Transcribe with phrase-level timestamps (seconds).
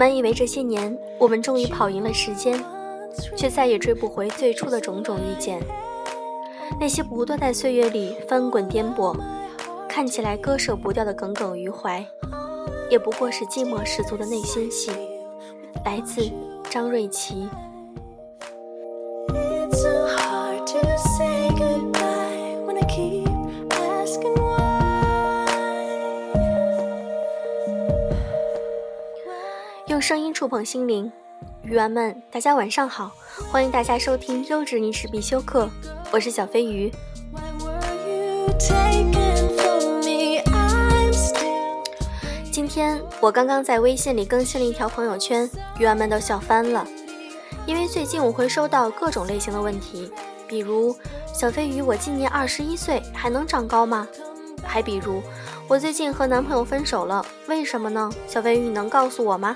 [0.00, 2.58] 满以为这些年我们终于跑赢了时间，
[3.36, 5.60] 却再也追不回最初的种种遇见。
[6.80, 9.14] 那些不断在岁月里翻滚颠簸，
[9.86, 12.02] 看起来割舍不掉的耿耿于怀，
[12.88, 14.90] 也不过是寂寞十足的内心戏。
[15.84, 16.32] 来自
[16.70, 17.46] 张瑞琪。
[30.00, 31.12] 用声音触碰心灵，
[31.60, 33.12] 鱼丸们，大家晚上好，
[33.52, 35.68] 欢迎大家收听优质女史必修课，
[36.10, 36.90] 我是小飞鱼。
[42.50, 45.46] 今天我刚刚在微信里更新了一条朋友圈，
[45.78, 46.86] 鱼丸们都笑翻了，
[47.66, 50.10] 因为最近我会收到各种类型的问题，
[50.48, 50.96] 比如
[51.34, 54.08] 小飞鱼，我今年二十一岁，还能长高吗？
[54.64, 55.22] 还比如
[55.68, 58.10] 我最近和男朋友分手了，为什么呢？
[58.26, 59.54] 小飞鱼，你能告诉我吗？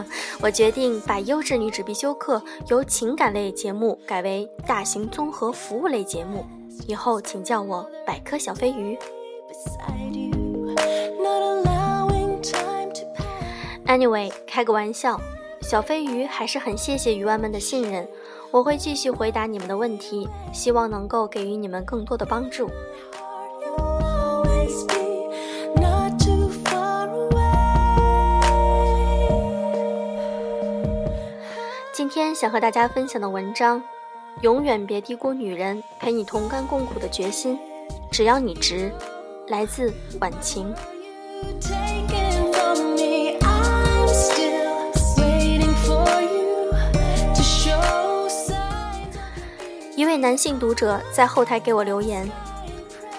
[0.40, 6.44] 我决定把优质女子必修课由情感类节目改为大型综合服务类节目，
[6.86, 8.98] 以后请叫我百科小飞鱼。
[13.86, 15.20] Anyway，开个玩笑，
[15.60, 18.08] 小飞鱼还是很谢谢鱼丸们的信任，
[18.50, 22.70] 我会继续回答你们的问题，希望能够给予你们更多的帮助。
[32.22, 33.82] 天想和大家分享的文章，
[34.42, 37.58] 永远别低估女人陪你同甘共苦的决心，
[38.12, 38.92] 只要你值。
[39.48, 40.72] 来自晚晴。
[49.96, 52.30] 一位男性读者在后台给我留言：“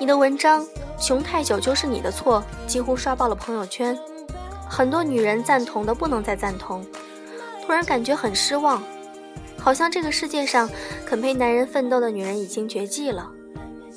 [0.00, 0.66] 你的文章
[0.98, 3.96] 穷太久就是你的错，几乎刷爆了朋友圈，
[4.68, 6.84] 很多女人赞同的不能再赞同。”
[7.68, 8.82] 突然感觉很失望，
[9.58, 10.66] 好像这个世界上
[11.04, 13.30] 肯陪男人奋斗的女人已经绝迹了。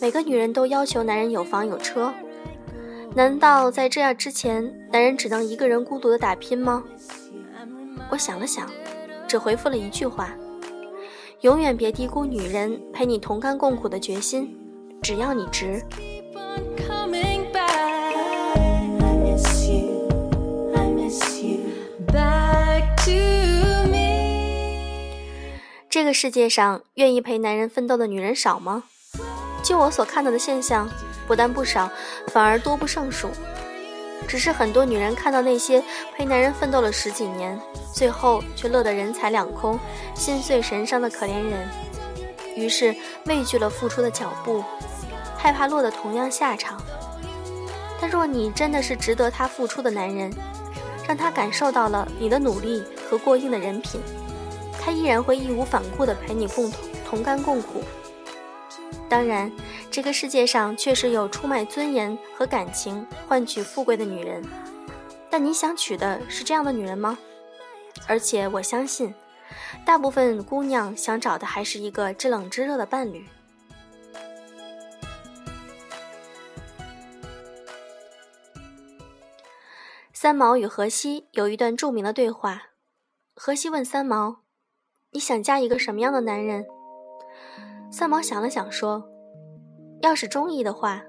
[0.01, 2.13] 每个女人都要求男人有房有车，
[3.15, 4.61] 难道在这样之前，
[4.91, 6.83] 男人只能一个人孤独的打拼吗？
[8.09, 8.69] 我想了想，
[9.25, 10.35] 只回复了一句话：
[11.39, 14.53] 永远别低估女人陪你同甘共苦的决心，
[15.01, 15.81] 只要你值。
[25.91, 28.83] 这个世界上愿意陪男人奋斗的女人少吗？
[29.61, 30.89] 就我所看到的现象，
[31.27, 31.91] 不但不少，
[32.27, 33.29] 反而多不胜数。
[34.25, 35.83] 只是很多女人看到那些
[36.15, 37.59] 陪男人奋斗了十几年，
[37.93, 39.77] 最后却乐得人财两空、
[40.15, 41.67] 心碎神伤的可怜人，
[42.55, 44.63] 于是畏惧了付出的脚步，
[45.37, 46.81] 害怕落得同样下场。
[47.99, 50.33] 但若你真的是值得他付出的男人，
[51.05, 53.99] 让他感受到了你的努力和过硬的人品。
[54.83, 57.83] 他依然会义无反顾地陪你共同同甘共苦。
[59.07, 59.51] 当然，
[59.91, 64.43] 这个世界上确实有出卖尊严和感情换取富贵的女人，
[65.29, 67.17] 但你想娶的是这样的女人吗？
[68.07, 69.13] 而且我相信，
[69.85, 73.27] 大部分姑娘想找的还是一个知冷知热的伴侣。
[80.13, 82.69] 三毛与荷西有一段著名的对话，
[83.35, 84.40] 荷西问三毛。
[85.13, 86.65] 你想嫁一个什么样的男人？
[87.91, 89.03] 三毛想了想说
[89.99, 91.03] ：“要是中意的话，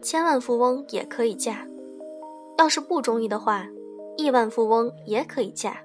[0.00, 1.66] 千万富翁也可以嫁；
[2.56, 3.66] 要是不中意的话，
[4.16, 5.82] 亿万富翁也可以嫁。”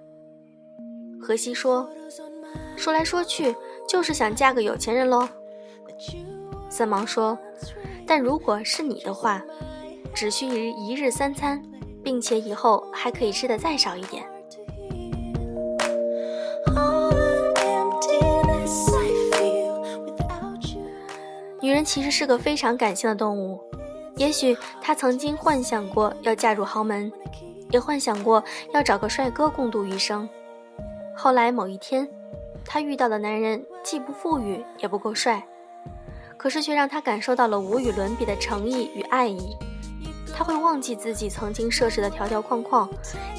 [1.20, 1.90] 荷西说
[2.78, 3.56] ：“说来说去，
[3.90, 5.28] 就是想嫁个有钱人喽。”
[6.70, 7.36] 三毛说
[8.06, 9.42] ：“但如果是你的话，
[10.14, 11.60] 只需一日三餐，
[12.04, 14.24] 并且以后还可以吃的再少一点。”
[21.64, 23.58] 女人其实是个非常感性的动物，
[24.18, 27.10] 也许她曾经幻想过要嫁入豪门，
[27.72, 28.44] 也幻想过
[28.74, 30.28] 要找个帅哥共度余生。
[31.16, 32.06] 后来某一天，
[32.66, 35.42] 她遇到的男人既不富裕也不够帅，
[36.36, 39.56] 可是却让她感受到了无与伦比的诚意与爱意。
[40.36, 42.90] 她会忘记自己曾经设置的条条框框，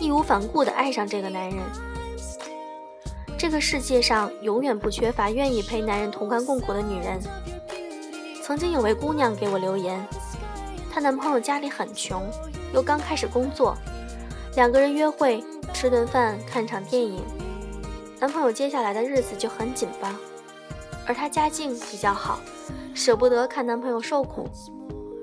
[0.01, 1.59] 义无反顾地爱上这个男人。
[3.37, 7.21] 这个世界上永远不缺乏愿意陪男人同甘共苦的女人。
[8.47, 10.07] 曾经有位姑娘给我留言，
[10.93, 12.31] 她男朋友家里很穷，
[12.75, 13.75] 又刚开始工作，
[14.55, 15.43] 两个人约会、
[15.73, 17.25] 吃顿饭、看场电影，
[18.21, 20.15] 男朋友接下来的日子就很紧张，
[21.07, 22.39] 而她家境比较好，
[22.95, 24.47] 舍不得看男朋友受苦，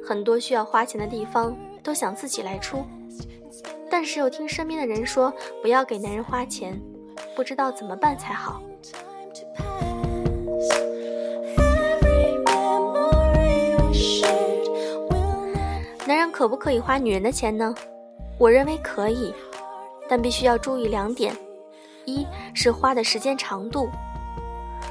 [0.03, 2.83] 很多需要花钱的地方都想自己来出。
[3.87, 5.31] 但是又听身边的人说
[5.61, 6.81] 不要给男人花钱，
[7.35, 8.63] 不知道怎么办才好。
[16.41, 17.75] 可不可以花女人的钱呢？
[18.39, 19.31] 我认为可以，
[20.09, 21.37] 但必须要注意两点：
[22.05, 23.87] 一是花的时间长度，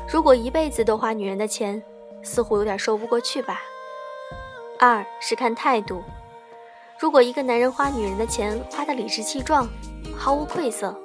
[0.09, 1.83] 如果一辈子都花女人的钱，
[2.23, 3.57] 似乎有点说不过去吧；
[4.79, 6.05] 二是看态度，
[7.01, 9.69] 如果一个男人花女人的钱花得理直气壮，
[10.17, 10.97] 毫无愧色，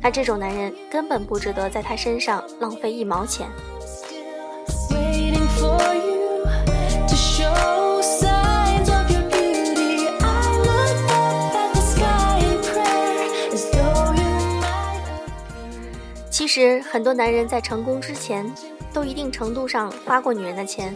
[0.00, 3.48] 那这种男人根本不值得在他身上浪费一毛钱。
[16.54, 18.48] 其实，很多男人在成功之前，
[18.92, 20.94] 都一定程度上花过女人的钱。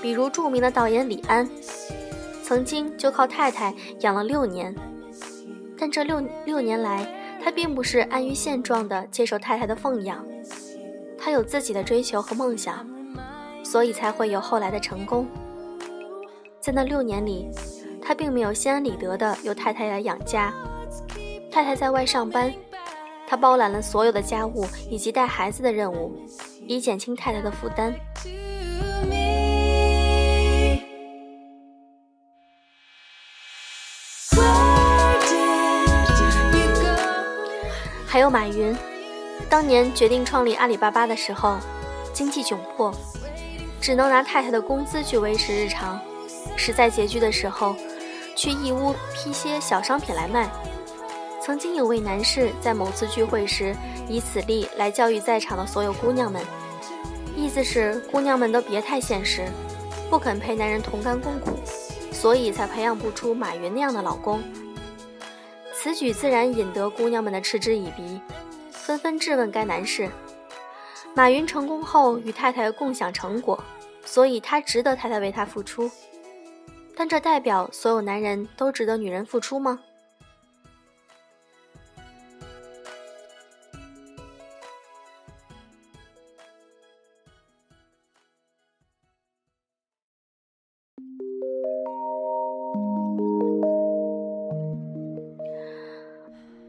[0.00, 1.50] 比如著名的导演李安，
[2.44, 4.72] 曾经就靠太太养了六年。
[5.76, 7.04] 但这六六年来，
[7.42, 10.24] 他并不是安于现状的接受太太的奉养，
[11.18, 12.88] 他有自己的追求和梦想，
[13.64, 15.26] 所以才会有后来的成功。
[16.60, 17.50] 在那六年里，
[18.00, 20.54] 他并没有心安理得的由太太来养家，
[21.50, 22.54] 太太在外上班。
[23.30, 26.18] 他包揽了所有的家务以及带孩子的任务，
[26.66, 27.94] 以减轻太太的负担。
[38.06, 38.74] 还有马云，
[39.50, 41.58] 当年决定创立阿里巴巴的时候，
[42.14, 42.90] 经济窘迫，
[43.78, 46.00] 只能拿太太的工资去维持日常，
[46.56, 47.76] 实在拮据的时候，
[48.34, 50.48] 去义乌批些小商品来卖。
[51.48, 53.74] 曾经有位男士在某次聚会时，
[54.06, 56.44] 以此例来教育在场的所有姑娘们，
[57.34, 59.48] 意思是姑娘们都别太现实，
[60.10, 61.58] 不肯陪男人同甘共苦，
[62.12, 64.42] 所以才培养不出马云那样的老公。
[65.72, 68.20] 此举自然引得姑娘们的嗤之以鼻，
[68.70, 70.06] 纷纷质问该男士：
[71.14, 73.58] 马云成功后与太太共享成果，
[74.04, 75.90] 所以他值得太太为他付出。
[76.94, 79.80] 但这代表所有男人都值得女人付出吗？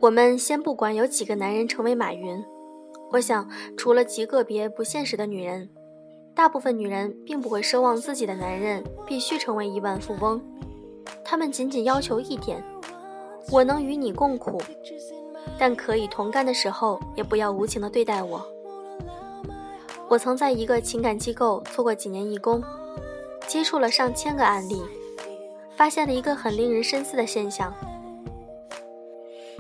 [0.09, 2.43] 我们先不管有几个男人成为马云，
[3.11, 3.47] 我想
[3.77, 5.69] 除了极个别不现实的女人，
[6.33, 10.41] 大部分女人并不会奢望自己的男人必须成为亿万富翁，
[11.23, 12.63] 她们仅仅要求一点：
[13.51, 14.59] 我能与你共苦，
[15.59, 18.43] 但可以同甘的时候，也不要无情的对待我。
[20.07, 22.63] 我曾在一个情感机构做过几年义工，
[23.45, 24.81] 接触了上千个案例，
[25.77, 27.71] 发现了一个很令人深思的现象。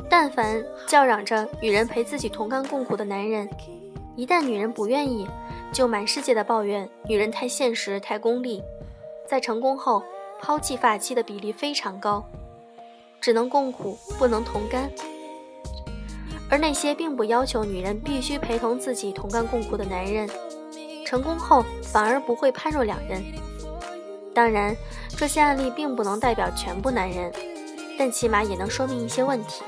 [0.09, 3.47] 但凡叫嚷着女人陪自己同甘共苦的男人，
[4.15, 5.27] 一旦女人不愿意，
[5.71, 8.63] 就满世界的抱怨女人太现实、太功利，
[9.27, 10.03] 在成功后
[10.41, 12.25] 抛弃发妻的比例非常高，
[13.21, 14.89] 只能共苦不能同甘。
[16.49, 20.27] 而那些并不要求女人必须陪同自己同甘共苦的男人，
[21.05, 23.23] 成功后反而不会判若两人。
[24.33, 24.75] 当然，
[25.15, 27.31] 这些案例并不能代表全部男人，
[27.99, 29.63] 但起码也能说明一些问题。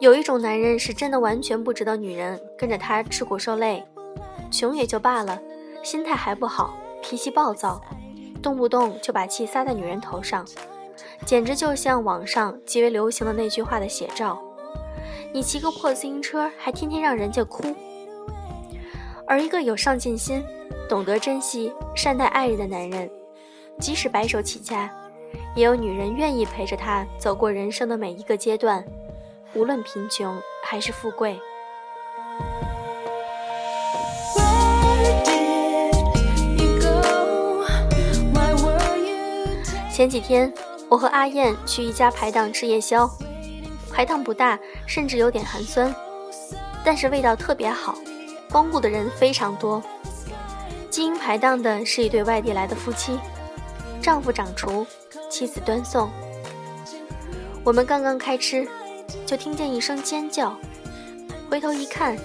[0.00, 3.82] 有一种男人是真的完全不值得女人跟着他吃苦受累，
[4.50, 5.40] 穷也就罢了，
[5.82, 7.80] 心态还不好，脾气暴躁，
[8.42, 10.44] 动不动就把气撒在女人头上，
[11.24, 14.38] 简直就像网上极为流行的那句话的写照：
[15.34, 17.64] 你骑个破自行车还天天让人家哭。
[19.26, 20.44] 而一个有上进心、
[20.88, 23.10] 懂得珍惜、善待爱人的男人，
[23.80, 24.88] 即使白手起家，
[25.56, 28.84] 也有女人愿意陪着他走过人生的每一个阶段。
[29.54, 31.36] 无论贫穷还是富贵。
[39.92, 40.52] 前几天，
[40.88, 43.10] 我和阿燕去一家排档吃夜宵，
[43.94, 44.58] 排档不大，
[44.88, 45.94] 甚至有点寒酸，
[46.84, 47.94] 但是味道特别好，
[48.50, 49.80] 光顾的人非常多。
[50.90, 53.16] 经营排档的是一对外地来的夫妻，
[54.02, 54.84] 丈夫掌厨，
[55.30, 56.10] 妻子端送。
[57.62, 58.66] 我们刚刚开吃。
[59.26, 60.56] 就听见一声尖叫，
[61.48, 62.16] 回头一看，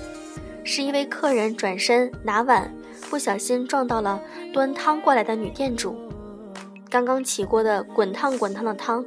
[0.63, 2.73] 是一位客人转身拿碗，
[3.09, 4.19] 不小心撞到了
[4.53, 5.95] 端汤过来的女店主。
[6.89, 9.05] 刚刚起锅的滚烫滚烫的汤，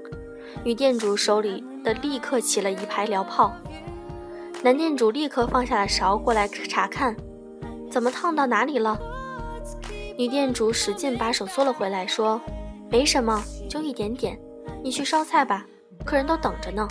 [0.62, 3.53] 女店主手里的立刻起了一排燎泡。
[4.62, 7.17] 男店主立刻放下了勺，过来查看，
[7.91, 8.99] 怎么烫到哪里了？
[10.17, 12.41] 女店主使劲把手缩了回来，说
[12.91, 14.39] ：“没什么，就一点点。
[14.85, 15.67] 你去烧菜吧，
[16.05, 16.87] 客人都等着呢。”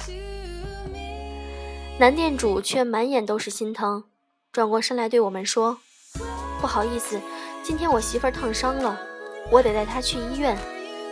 [1.99, 4.05] 男店主却满眼都是心疼，
[4.51, 5.77] 转过身来对我们说
[6.59, 7.21] ：“不好意思，
[7.63, 8.99] 今天我媳妇儿烫伤了，
[9.51, 10.57] 我得带她去医院。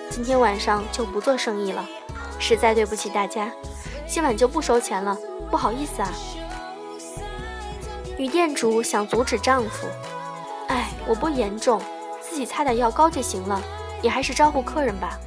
[0.09, 1.88] 今天晚上就不做生意了，
[2.39, 3.51] 实在对不起大家，
[4.08, 5.15] 今晚就不收钱了，
[5.51, 6.10] 不好意思啊。”
[8.17, 9.88] 女店主想阻止丈夫
[10.69, 11.79] ：“哎，我不严重。”
[12.22, 13.60] 自己擦点药膏就行了，
[14.03, 15.19] 你还是招呼客人吧。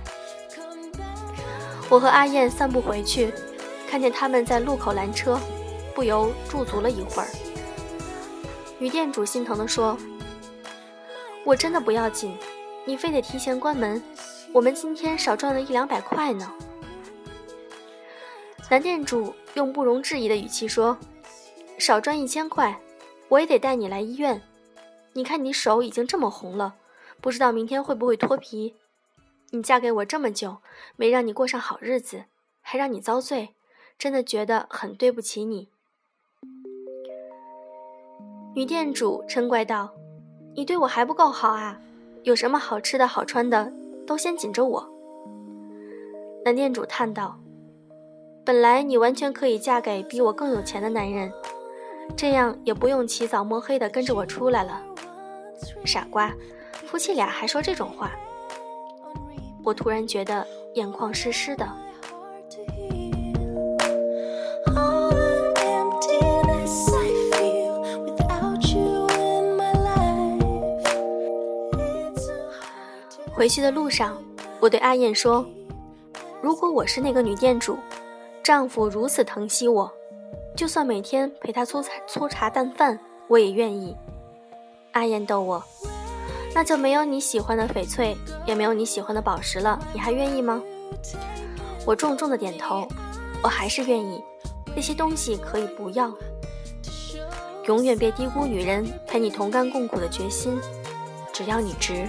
[1.88, 3.34] 我和阿燕散步回去，
[3.90, 5.38] 看见他们在路口拦车，
[5.96, 7.28] 不由驻足了一会儿。
[8.78, 9.98] 女店主心疼地说
[11.44, 12.38] ：“我真的不要紧，
[12.84, 14.00] 你非得提前关门，
[14.52, 16.48] 我们今天少赚了一两百块呢。”
[18.70, 20.96] 男店主用不容置疑的语气说
[21.78, 22.80] ：“少赚一千块，
[23.28, 24.40] 我也得带你来医院。
[25.12, 26.76] 你看你手已经这么红了。”
[27.20, 28.74] 不知道明天会不会脱皮？
[29.50, 30.56] 你嫁给我这么久，
[30.96, 32.24] 没让你过上好日子，
[32.60, 33.50] 还让你遭罪，
[33.96, 35.68] 真的觉得很对不起你。
[38.56, 39.92] 女店主嗔怪道
[40.56, 41.78] ：“你对我还不够好啊？
[42.24, 43.72] 有什么好吃的好穿的，
[44.04, 44.90] 都先紧着我。”
[46.44, 47.38] 男店主叹道
[48.44, 51.32] ：“本来你完全可以嫁给比我更有钱的男人，
[52.16, 54.82] 这样也不用起早摸黑的跟着我出来了。”
[55.84, 56.32] 傻瓜。
[56.86, 58.10] 夫妻俩还说这种话，
[59.64, 61.66] 我突然觉得眼眶湿湿的。
[73.32, 74.16] 回去的路上，
[74.60, 75.44] 我对阿燕说
[76.42, 77.78] ：“如果我是那个女店主，
[78.42, 79.92] 丈夫如此疼惜我，
[80.56, 83.96] 就算每天陪他粗茶粗茶淡饭，我也愿意。”
[84.92, 85.62] 阿燕逗我。
[86.54, 90.60] 那就没有你喜欢的翡翠，也没有你喜欢的宝石了，你还愿意吗？
[91.86, 92.86] 我重重的点头，
[93.42, 94.22] 我还是愿意。
[94.74, 96.12] 那些东西可以不要，
[97.66, 100.60] 永远别低估女人陪你同甘共苦的决心，
[101.32, 102.08] 只要你值。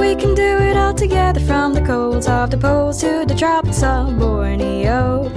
[0.00, 3.82] We can do it all together from the colds of the poles to the tropics
[3.82, 5.28] of Borneo.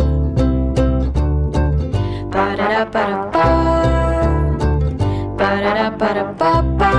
[2.32, 3.46] Ba da da ba da ba.
[5.38, 6.92] Ba da da ba da ba ba.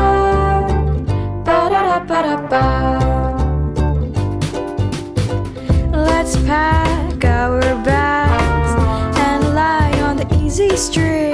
[5.92, 8.73] Let's pack our bags
[9.26, 11.34] and lie on the easy street